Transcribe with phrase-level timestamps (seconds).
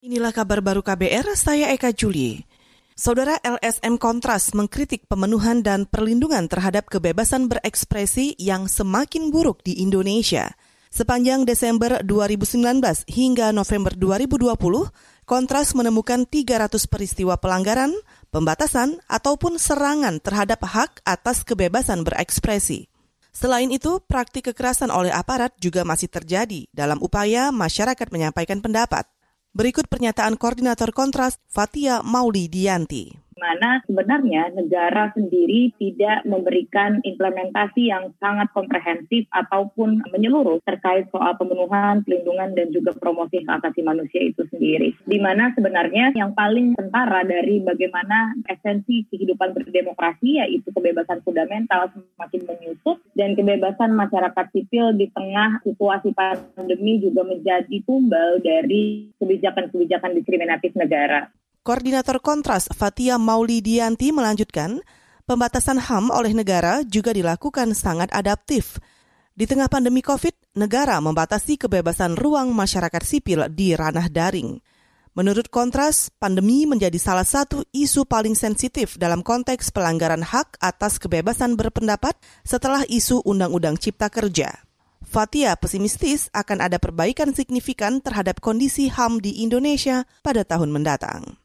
[0.00, 2.40] Inilah kabar baru KBR, saya Eka Juli.
[2.96, 10.56] Saudara LSM Kontras mengkritik pemenuhan dan perlindungan terhadap kebebasan berekspresi yang semakin buruk di Indonesia.
[10.88, 12.80] Sepanjang Desember 2019
[13.12, 14.88] hingga November 2020,
[15.28, 17.92] Kontras menemukan 300 peristiwa pelanggaran,
[18.32, 22.88] pembatasan, ataupun serangan terhadap hak atas kebebasan berekspresi.
[23.36, 29.04] Selain itu, praktik kekerasan oleh aparat juga masih terjadi dalam upaya masyarakat menyampaikan pendapat.
[29.50, 38.12] Berikut pernyataan Koordinator Kontras Fatia Mauli Dianti mana sebenarnya negara sendiri tidak memberikan implementasi yang
[38.20, 44.44] sangat komprehensif ataupun menyeluruh terkait soal pemenuhan, pelindungan, dan juga promosi hak asasi manusia itu
[44.52, 44.92] sendiri.
[45.08, 52.42] Di mana sebenarnya yang paling tentara dari bagaimana esensi kehidupan berdemokrasi yaitu kebebasan fundamental semakin
[52.44, 60.76] menyusut dan kebebasan masyarakat sipil di tengah situasi pandemi juga menjadi tumbal dari kebijakan-kebijakan diskriminatif
[60.76, 61.32] negara.
[61.60, 64.80] Koordinator Kontras Fatia Maulidianti melanjutkan,
[65.28, 68.80] pembatasan HAM oleh negara juga dilakukan sangat adaptif.
[69.36, 74.56] Di tengah pandemi COVID, negara membatasi kebebasan ruang masyarakat sipil di ranah daring.
[75.12, 81.60] Menurut Kontras, pandemi menjadi salah satu isu paling sensitif dalam konteks pelanggaran hak atas kebebasan
[81.60, 84.64] berpendapat setelah isu Undang-Undang Cipta Kerja.
[85.04, 91.39] Fatia pesimistis akan ada perbaikan signifikan terhadap kondisi HAM di Indonesia pada tahun mendatang.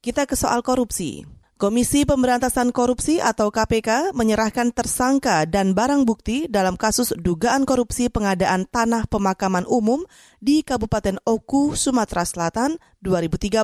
[0.00, 1.28] Kita ke soal korupsi.
[1.60, 8.64] Komisi Pemberantasan Korupsi atau KPK menyerahkan tersangka dan barang bukti dalam kasus dugaan korupsi pengadaan
[8.64, 10.00] tanah pemakaman umum
[10.40, 13.60] di Kabupaten Oku, Sumatera Selatan 2013.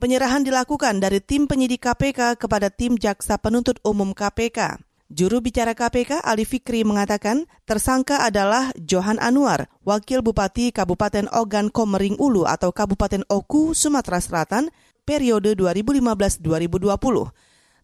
[0.00, 4.80] Penyerahan dilakukan dari tim penyidik KPK kepada tim Jaksa Penuntut Umum KPK.
[5.12, 12.16] Juru bicara KPK Ali Fikri mengatakan tersangka adalah Johan Anwar, Wakil Bupati Kabupaten Ogan Komering
[12.16, 14.72] Ulu atau Kabupaten Oku, Sumatera Selatan
[15.02, 17.30] periode 2015-2020.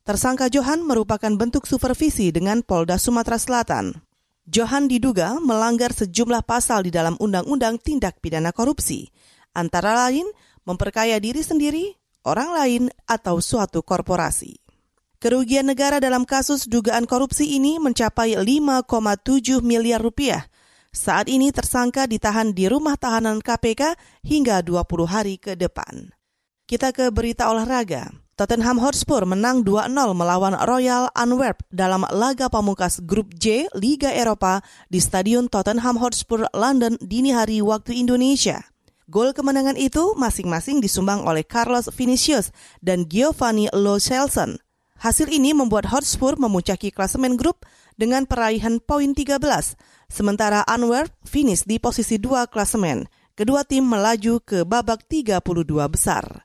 [0.06, 3.93] Tersangka Johan merupakan bentuk supervisi dengan Polda Sumatera Selatan.
[4.48, 9.12] Johan diduga melanggar sejumlah pasal di dalam Undang-Undang Tindak Pidana Korupsi,
[9.53, 10.25] antara lain
[10.65, 11.93] memperkaya diri sendiri,
[12.25, 14.56] orang lain, atau suatu korporasi.
[15.20, 20.48] Kerugian negara dalam kasus dugaan korupsi ini mencapai 5,7 miliar rupiah.
[20.94, 26.18] Saat ini tersangka ditahan di rumah tahanan KPK hingga 20 hari ke depan.
[26.69, 28.12] Kita ke berita olahraga.
[28.37, 34.61] Tottenham Hotspur menang 2-0 melawan Royal Antwerp dalam laga pamungkas grup J Liga Eropa
[34.93, 38.69] di Stadion Tottenham Hotspur London dini hari waktu Indonesia.
[39.09, 42.53] Gol kemenangan itu masing-masing disumbang oleh Carlos Vinicius
[42.85, 44.61] dan Giovanni Lo Celson.
[45.00, 47.65] Hasil ini membuat Hotspur memuncaki klasemen grup
[47.97, 49.41] dengan peraihan poin 13,
[50.12, 53.09] sementara Antwerp finish di posisi 2 klasemen.
[53.33, 56.45] Kedua tim melaju ke babak 32 besar.